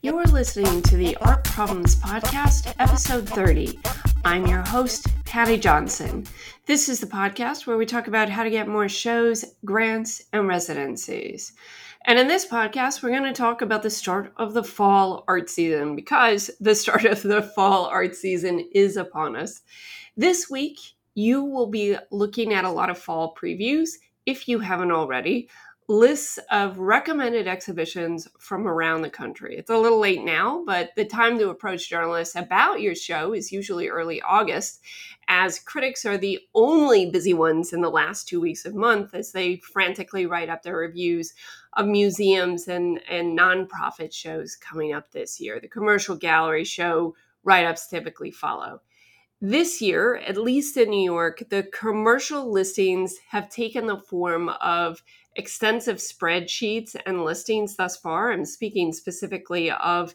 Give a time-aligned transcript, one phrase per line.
[0.00, 3.78] You're listening to the Art Problems Podcast, episode 30.
[4.24, 6.24] I'm your host, Patty Johnson.
[6.64, 10.48] This is the podcast where we talk about how to get more shows, grants, and
[10.48, 11.52] residencies.
[12.06, 15.50] And in this podcast, we're going to talk about the start of the fall art
[15.50, 19.60] season because the start of the fall art season is upon us.
[20.16, 20.78] This week,
[21.14, 23.90] you will be looking at a lot of fall previews
[24.26, 25.48] if you haven't already
[25.86, 29.56] lists of recommended exhibitions from around the country.
[29.56, 33.52] It's a little late now, but the time to approach journalists about your show is
[33.52, 34.80] usually early August,
[35.28, 39.32] as critics are the only busy ones in the last two weeks of month as
[39.32, 41.34] they frantically write up their reviews
[41.74, 45.60] of museums and, and nonprofit shows coming up this year.
[45.60, 48.80] The commercial gallery show write ups typically follow.
[49.46, 55.02] This year, at least in New York, the commercial listings have taken the form of
[55.36, 58.32] extensive spreadsheets and listings thus far.
[58.32, 60.14] I'm speaking specifically of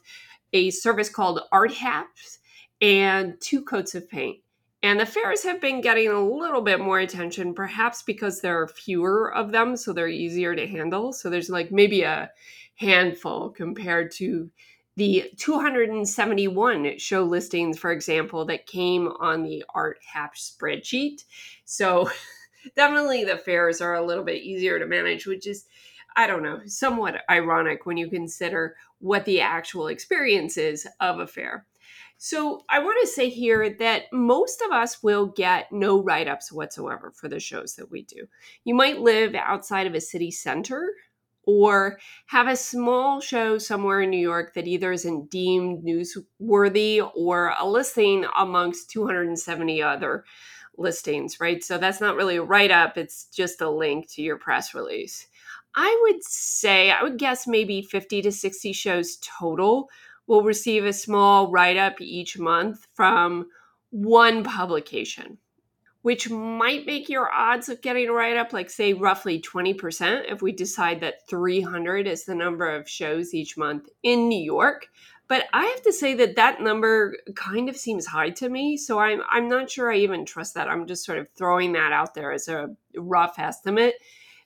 [0.52, 2.40] a service called Art Haps
[2.82, 4.40] and two coats of paint.
[4.82, 8.68] And the fairs have been getting a little bit more attention, perhaps because there are
[8.68, 11.14] fewer of them, so they're easier to handle.
[11.14, 12.32] So there's like maybe a
[12.78, 14.50] handful compared to
[15.00, 21.24] the 271 show listings, for example, that came on the Art Haps spreadsheet.
[21.64, 22.12] So
[22.76, 25.66] definitely the fairs are a little bit easier to manage, which is,
[26.18, 31.28] I don't know, somewhat ironic when you consider what the actual experience is of a
[31.28, 31.66] fair.
[32.18, 36.52] So I want to say here that most of us will get no write ups
[36.52, 38.28] whatsoever for the shows that we do.
[38.66, 40.90] You might live outside of a city center
[41.50, 47.56] or have a small show somewhere in New York that either isn't deemed newsworthy or
[47.60, 50.24] a listing amongst 270 other
[50.78, 51.64] listings, right?
[51.64, 55.28] So that's not really a write up, it's just a link to your press release.
[55.76, 59.90] I would say, I would guess maybe 50 to 60 shows total
[60.28, 63.48] will receive a small write up each month from
[63.90, 65.40] one publication,
[66.02, 70.42] which might make your odds of getting a write up like, say, roughly 20% if
[70.42, 74.88] we decide that 300 is the number of shows each month in New York.
[75.28, 78.78] But I have to say that that number kind of seems high to me.
[78.78, 80.68] So I'm, I'm not sure I even trust that.
[80.68, 83.96] I'm just sort of throwing that out there as a rough estimate.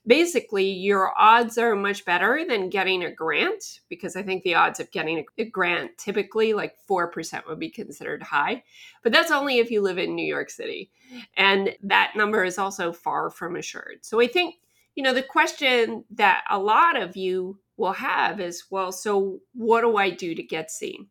[0.05, 4.81] Basically, your odds are much better than getting a grant because I think the odds
[4.81, 8.63] of getting a grant typically like 4% would be considered high.
[9.01, 10.91] But that's only if you live in New York City.
[11.37, 13.99] And that number is also far from assured.
[14.01, 14.55] So I think,
[14.95, 19.81] you know, the question that a lot of you will have is well, so what
[19.81, 21.07] do I do to get seen?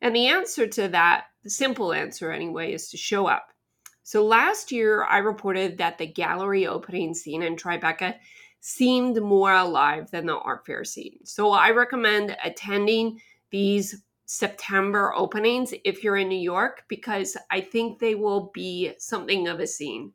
[0.00, 3.48] And the answer to that, the simple answer anyway, is to show up.
[4.10, 8.16] So last year, I reported that the gallery opening scene in Tribeca
[8.58, 11.20] seemed more alive than the art fair scene.
[11.22, 18.00] So I recommend attending these September openings if you're in New York because I think
[18.00, 20.12] they will be something of a scene.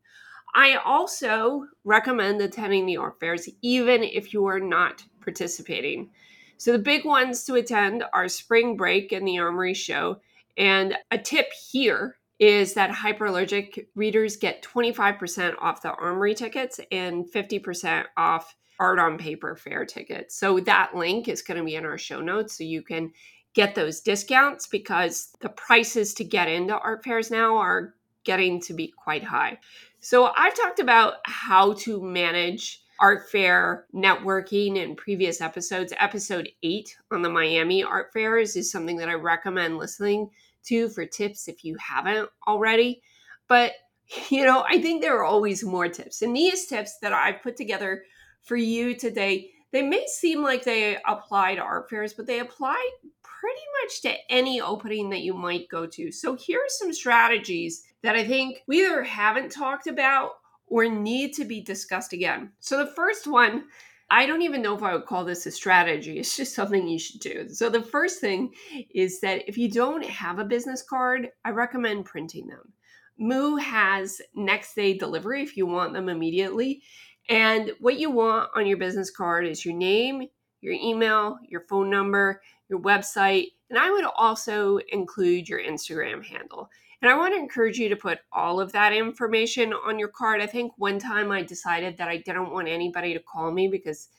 [0.54, 6.10] I also recommend attending the art fairs even if you are not participating.
[6.58, 10.20] So the big ones to attend are Spring Break and the Armory Show.
[10.58, 17.26] And a tip here is that hyperallergic readers get 25% off the Armory tickets and
[17.26, 20.38] 50% off art on paper fair tickets.
[20.38, 23.12] So that link is going to be in our show notes so you can
[23.54, 27.94] get those discounts because the prices to get into art fairs now are
[28.26, 29.58] getting to be quite high.
[30.02, 35.94] So I've talked about how to manage art fair networking in previous episodes.
[36.00, 40.30] Episode eight on the Miami art fairs is something that I recommend listening
[40.68, 43.02] to for tips if you haven't already.
[43.48, 43.74] But,
[44.30, 46.22] you know, I think there are always more tips.
[46.22, 48.04] And these tips that I've put together
[48.42, 52.90] for you today, they may seem like they apply to art fairs, but they apply
[53.24, 56.12] pretty much to any opening that you might go to.
[56.12, 60.32] So here are some strategies that I think we either haven't talked about
[60.68, 62.52] or need to be discussed again.
[62.60, 63.66] So the first one,
[64.10, 66.20] I don't even know if I would call this a strategy.
[66.20, 67.50] It's just something you should do.
[67.50, 68.54] So the first thing
[68.94, 72.74] is that if you don't have a business card, I recommend printing them.
[73.18, 76.84] Moo has next day delivery if you want them immediately.
[77.30, 80.28] And what you want on your business card is your name,
[80.62, 86.70] your email, your phone number, your website, and I would also include your Instagram handle.
[87.06, 90.42] And I want to encourage you to put all of that information on your card.
[90.42, 94.10] I think one time I decided that I didn't want anybody to call me because,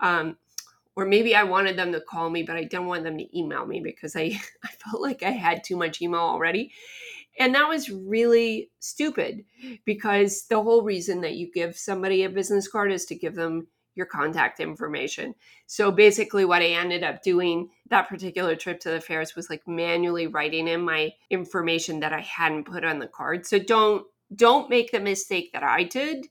[0.00, 0.38] um,
[0.96, 3.66] or maybe I wanted them to call me, but I didn't want them to email
[3.66, 6.72] me because I, I felt like I had too much email already.
[7.38, 9.44] And that was really stupid
[9.84, 13.66] because the whole reason that you give somebody a business card is to give them
[13.94, 15.34] your contact information.
[15.66, 19.66] So basically, what I ended up doing that particular trip to the fairs was like
[19.66, 23.46] manually writing in my information that I hadn't put on the card.
[23.46, 26.26] So don't don't make the mistake that I did.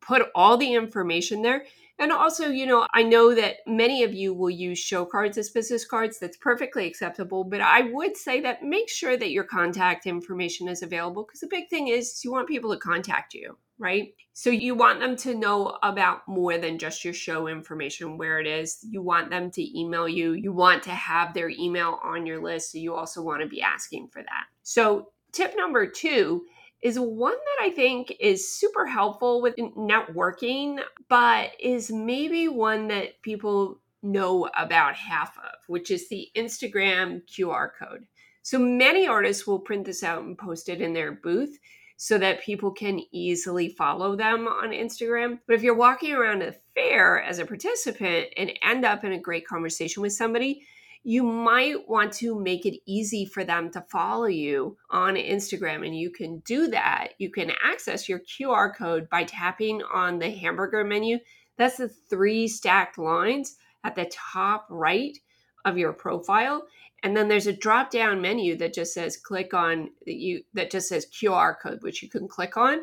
[0.00, 1.64] Put all the information there.
[2.00, 5.50] And also, you know, I know that many of you will use show cards as
[5.50, 6.18] business cards.
[6.18, 7.44] That's perfectly acceptable.
[7.44, 11.46] But I would say that make sure that your contact information is available because the
[11.46, 14.14] big thing is you want people to contact you, right?
[14.34, 18.46] So you want them to know about more than just your show information, where it
[18.46, 18.78] is.
[18.88, 20.32] You want them to email you.
[20.34, 22.72] You want to have their email on your list.
[22.72, 24.44] So you also want to be asking for that.
[24.62, 26.44] So, tip number two
[26.82, 33.20] is one that I think is super helpful with networking, but is maybe one that
[33.22, 38.06] people know about half of, which is the Instagram QR code.
[38.42, 41.58] So many artists will print this out and post it in their booth
[42.02, 45.38] so that people can easily follow them on Instagram.
[45.46, 49.20] But if you're walking around a fair as a participant and end up in a
[49.20, 50.62] great conversation with somebody,
[51.04, 55.84] you might want to make it easy for them to follow you on Instagram.
[55.84, 57.08] And you can do that.
[57.18, 61.18] You can access your QR code by tapping on the hamburger menu.
[61.58, 65.18] That's the three stacked lines at the top right
[65.66, 66.62] of your profile.
[67.02, 70.70] And then there's a drop down menu that just says click on that you that
[70.70, 72.80] just says QR code, which you can click on.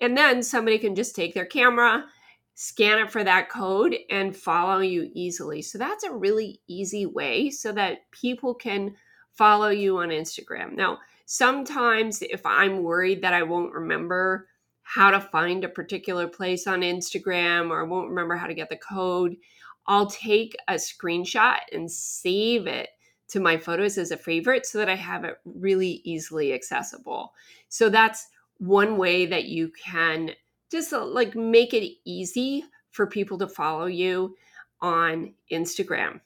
[0.00, 2.04] And then somebody can just take their camera
[2.54, 5.62] scan it for that code and follow you easily.
[5.62, 8.94] So that's a really easy way so that people can
[9.32, 10.74] follow you on Instagram.
[10.74, 14.48] Now, sometimes if I'm worried that I won't remember
[14.82, 18.68] how to find a particular place on Instagram or I won't remember how to get
[18.68, 19.36] the code,
[19.86, 22.90] I'll take a screenshot and save it
[23.32, 27.32] to my photos as a favorite so that I have it really easily accessible.
[27.70, 30.32] So that's one way that you can
[30.70, 34.36] just uh, like make it easy for people to follow you
[34.82, 36.20] on Instagram.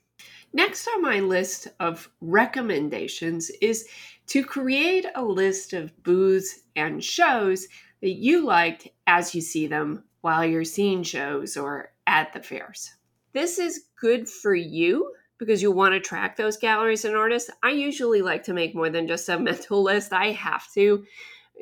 [0.53, 3.87] Next on my list of recommendations is
[4.26, 7.69] to create a list of booths and shows
[8.00, 12.91] that you liked as you see them while you're seeing shows or at the fairs.
[13.32, 17.50] This is good for you because you want to track those galleries and artists.
[17.62, 20.12] I usually like to make more than just a mental list.
[20.12, 21.05] I have to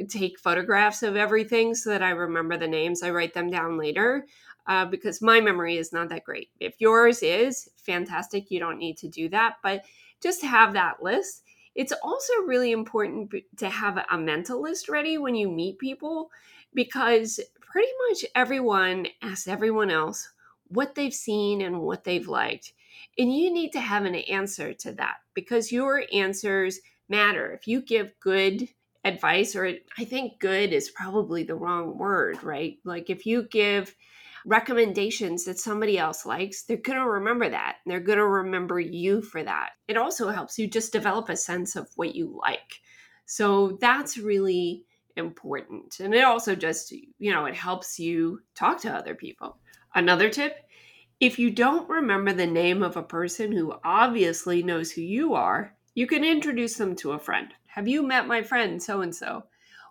[0.08, 3.02] take photographs of everything so that I remember the names.
[3.02, 4.26] I write them down later
[4.66, 6.50] uh, because my memory is not that great.
[6.60, 9.84] If yours is fantastic, you don't need to do that, but
[10.22, 11.42] just have that list.
[11.74, 16.30] It's also really important to have a mental list ready when you meet people
[16.72, 20.28] because pretty much everyone asks everyone else
[20.68, 22.72] what they've seen and what they've liked.
[23.18, 27.52] And you need to have an answer to that because your answers matter.
[27.52, 28.68] If you give good
[29.04, 32.78] advice, or I think good is probably the wrong word, right?
[32.84, 33.94] Like if you give
[34.46, 37.76] recommendations that somebody else likes, they're going to remember that.
[37.86, 39.70] They're going to remember you for that.
[39.88, 42.80] It also helps you just develop a sense of what you like.
[43.26, 44.84] So that's really
[45.16, 46.00] important.
[46.00, 49.58] And it also just, you know, it helps you talk to other people.
[49.94, 50.63] Another tip
[51.24, 55.74] if you don't remember the name of a person who obviously knows who you are,
[55.94, 57.48] you can introduce them to a friend.
[57.64, 59.44] Have you met my friend so and so?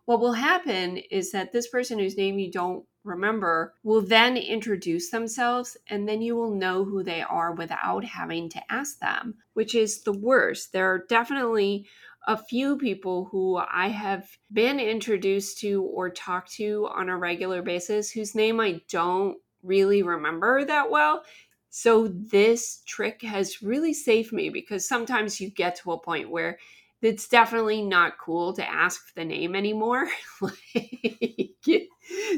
[0.05, 5.09] What will happen is that this person whose name you don't remember will then introduce
[5.09, 9.73] themselves and then you will know who they are without having to ask them, which
[9.73, 10.71] is the worst.
[10.71, 11.87] There are definitely
[12.27, 17.63] a few people who I have been introduced to or talked to on a regular
[17.63, 21.23] basis whose name I don't really remember that well.
[21.69, 26.59] So, this trick has really saved me because sometimes you get to a point where
[27.01, 30.07] it's definitely not cool to ask for the name anymore.
[30.39, 30.49] so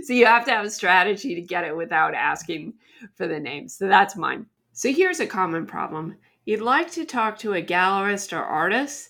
[0.07, 2.73] you have to have a strategy to get it without asking
[3.15, 3.67] for the name.
[3.67, 4.47] So that's mine.
[4.73, 6.17] So here's a common problem.
[6.45, 9.09] You'd like to talk to a gallerist or artist,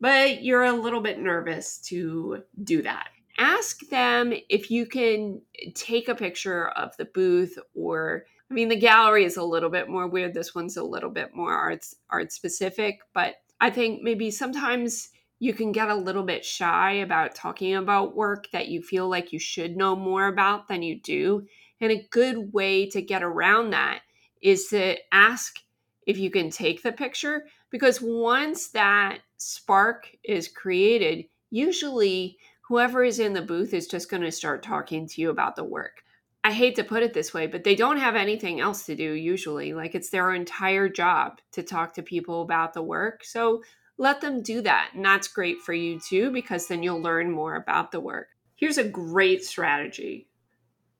[0.00, 3.08] but you're a little bit nervous to do that.
[3.40, 5.40] Ask them if you can
[5.74, 9.88] take a picture of the booth or I mean the gallery is a little bit
[9.88, 10.34] more weird.
[10.34, 15.54] This one's a little bit more arts art specific, but I think maybe sometimes you
[15.54, 19.38] can get a little bit shy about talking about work that you feel like you
[19.38, 21.46] should know more about than you do.
[21.80, 24.02] And a good way to get around that
[24.42, 25.60] is to ask
[26.06, 32.36] if you can take the picture because once that spark is created, usually
[32.70, 35.64] whoever is in the booth is just going to start talking to you about the
[35.64, 36.04] work.
[36.44, 39.12] I hate to put it this way, but they don't have anything else to do
[39.12, 39.74] usually.
[39.74, 43.24] Like it's their entire job to talk to people about the work.
[43.24, 43.64] So
[43.98, 44.92] let them do that.
[44.94, 48.28] And that's great for you too, because then you'll learn more about the work.
[48.54, 50.28] Here's a great strategy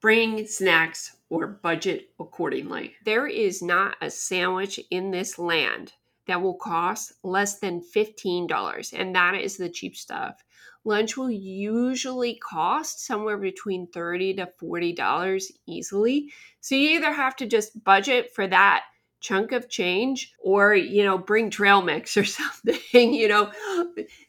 [0.01, 2.95] bring snacks or budget accordingly.
[3.05, 5.93] There is not a sandwich in this land
[6.27, 10.43] that will cost less than $15, and that is the cheap stuff.
[10.85, 16.33] Lunch will usually cost somewhere between 30 to $40 easily.
[16.61, 18.85] So you either have to just budget for that
[19.21, 23.53] chunk of change or you know bring trail mix or something you know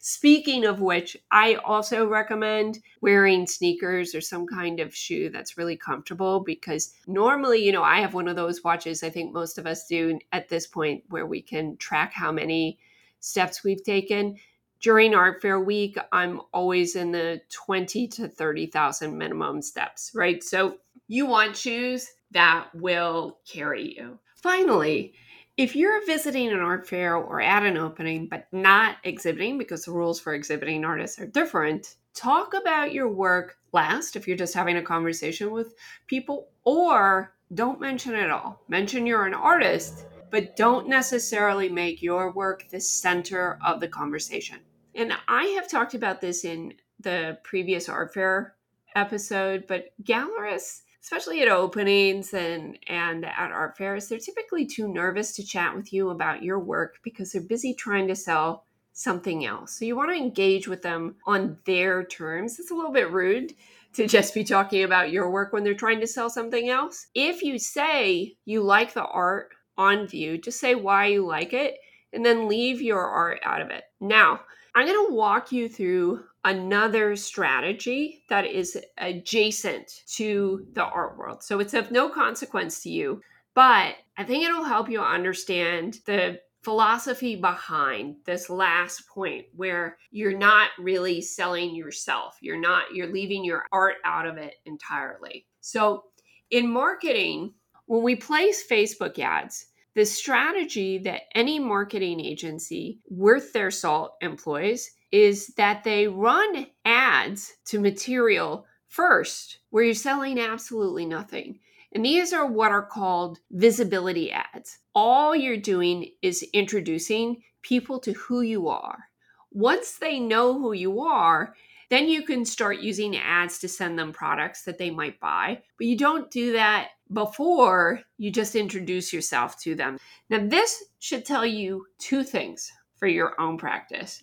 [0.00, 5.76] speaking of which i also recommend wearing sneakers or some kind of shoe that's really
[5.76, 9.66] comfortable because normally you know i have one of those watches i think most of
[9.66, 12.78] us do at this point where we can track how many
[13.20, 14.36] steps we've taken
[14.82, 20.76] during art fair week i'm always in the 20 to 30,000 minimum steps right so
[21.08, 25.14] you want shoes that will carry you Finally,
[25.56, 29.92] if you're visiting an art fair or at an opening but not exhibiting because the
[29.92, 34.78] rules for exhibiting artists are different, talk about your work last if you're just having
[34.78, 35.74] a conversation with
[36.08, 38.64] people, or don't mention it all.
[38.68, 44.58] Mention you're an artist, but don't necessarily make your work the center of the conversation.
[44.94, 48.54] And I have talked about this in the previous art fair
[48.94, 55.34] episode, but gallerists especially at openings and and at art fairs they're typically too nervous
[55.34, 59.72] to chat with you about your work because they're busy trying to sell something else.
[59.72, 62.60] So you want to engage with them on their terms.
[62.60, 63.54] It's a little bit rude
[63.94, 67.06] to just be talking about your work when they're trying to sell something else.
[67.14, 71.78] If you say you like the art on view just say why you like it
[72.12, 73.84] and then leave your art out of it.
[74.00, 74.40] Now
[74.74, 81.42] i'm going to walk you through another strategy that is adjacent to the art world.
[81.42, 83.20] So it's of no consequence to you,
[83.54, 90.36] but I think it'll help you understand the philosophy behind this last point where you're
[90.36, 92.38] not really selling yourself.
[92.40, 95.46] You're not, you're leaving your art out of it entirely.
[95.60, 96.04] So
[96.50, 97.54] in marketing,
[97.86, 104.90] when we place Facebook ads, the strategy that any marketing agency worth their salt employs
[105.10, 111.58] is that they run ads to material first where you're selling absolutely nothing.
[111.94, 114.78] And these are what are called visibility ads.
[114.94, 119.04] All you're doing is introducing people to who you are.
[119.50, 121.54] Once they know who you are,
[121.90, 125.60] then you can start using ads to send them products that they might buy.
[125.76, 129.98] But you don't do that before you just introduce yourself to them.
[130.30, 134.22] Now, this should tell you two things for your own practice.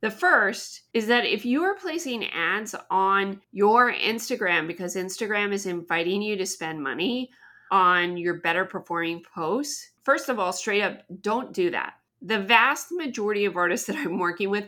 [0.00, 5.66] The first is that if you are placing ads on your Instagram because Instagram is
[5.66, 7.30] inviting you to spend money
[7.70, 11.94] on your better performing posts, first of all, straight up, don't do that.
[12.20, 14.66] The vast majority of artists that I'm working with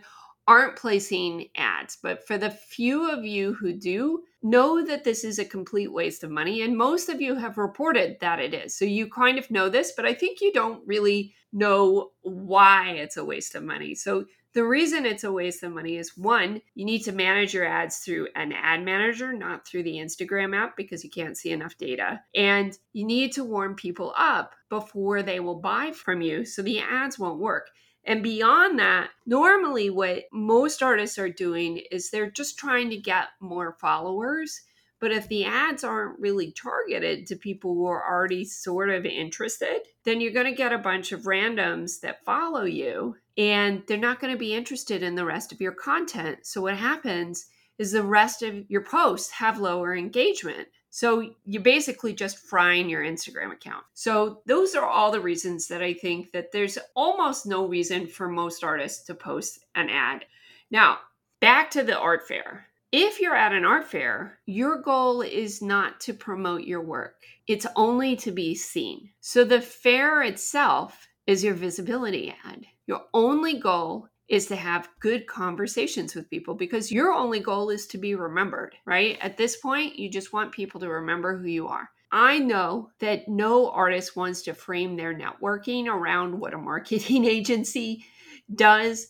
[0.48, 5.38] aren't placing ads, but for the few of you who do, know that this is
[5.38, 6.62] a complete waste of money.
[6.62, 8.76] And most of you have reported that it is.
[8.76, 13.16] So you kind of know this, but I think you don't really know why it's
[13.16, 13.94] a waste of money.
[13.94, 17.66] So the reason it's a waste of money is one, you need to manage your
[17.66, 21.76] ads through an ad manager, not through the Instagram app because you can't see enough
[21.76, 22.22] data.
[22.34, 26.80] And you need to warm people up before they will buy from you so the
[26.80, 27.68] ads won't work.
[28.06, 33.28] And beyond that, normally what most artists are doing is they're just trying to get
[33.40, 34.62] more followers.
[35.00, 39.80] But if the ads aren't really targeted to people who are already sort of interested,
[40.04, 44.20] then you're going to get a bunch of randoms that follow you and they're not
[44.20, 46.38] going to be interested in the rest of your content.
[46.46, 47.46] So what happens
[47.78, 50.68] is the rest of your posts have lower engagement.
[50.96, 53.84] So you're basically just frying your Instagram account.
[53.92, 58.30] So those are all the reasons that I think that there's almost no reason for
[58.30, 60.24] most artists to post an ad.
[60.70, 61.00] Now,
[61.38, 62.68] back to the art fair.
[62.92, 67.16] If you're at an art fair, your goal is not to promote your work.
[67.46, 69.10] It's only to be seen.
[69.20, 72.64] So the fair itself is your visibility ad.
[72.86, 77.86] Your only goal is to have good conversations with people because your only goal is
[77.86, 79.18] to be remembered, right?
[79.20, 81.88] At this point, you just want people to remember who you are.
[82.10, 88.04] I know that no artist wants to frame their networking around what a marketing agency
[88.52, 89.08] does.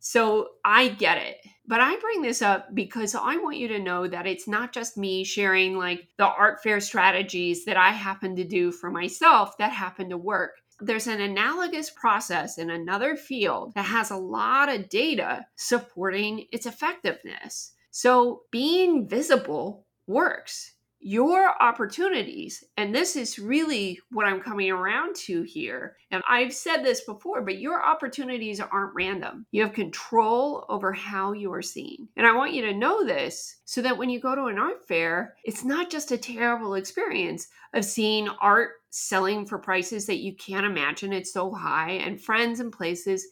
[0.00, 1.36] So I get it.
[1.66, 4.98] But I bring this up because I want you to know that it's not just
[4.98, 9.70] me sharing like the art fair strategies that I happen to do for myself that
[9.70, 14.88] happen to work there's an analogous process in another field that has a lot of
[14.88, 17.72] data supporting its effectiveness.
[17.90, 20.74] So being visible works.
[21.02, 25.96] Your opportunities, and this is really what I'm coming around to here.
[26.10, 29.46] And I've said this before, but your opportunities aren't random.
[29.50, 32.08] You have control over how you are seen.
[32.16, 34.86] And I want you to know this so that when you go to an art
[34.86, 40.34] fair, it's not just a terrible experience of seeing art selling for prices that you
[40.34, 41.12] can't imagine.
[41.12, 43.26] It's so high, and friends and places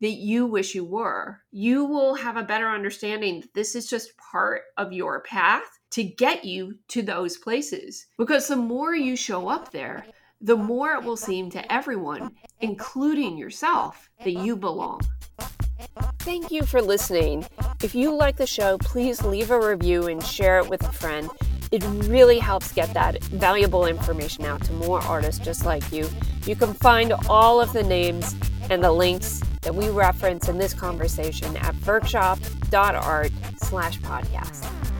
[0.00, 1.40] that you wish you were.
[1.50, 6.04] You will have a better understanding that this is just part of your path to
[6.04, 8.06] get you to those places.
[8.18, 10.06] Because the more you show up there,
[10.40, 15.00] the more it will seem to everyone, including yourself, that you belong.
[16.20, 17.46] Thank you for listening.
[17.82, 21.30] If you like the show, please leave a review and share it with a friend.
[21.72, 26.08] It really helps get that valuable information out to more artists just like you.
[26.44, 28.34] You can find all of the names
[28.70, 34.95] and the links that we reference in this conversation at workshop.art slash podcast.